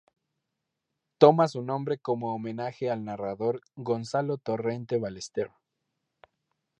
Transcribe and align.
Toma 1.19 1.47
su 1.47 1.61
nombre 1.61 1.99
como 1.99 2.33
homenaje 2.33 2.89
al 2.89 3.03
narrador 3.05 3.61
Gonzalo 3.75 4.37
Torrente 4.39 4.97
Ballester. 4.97 5.51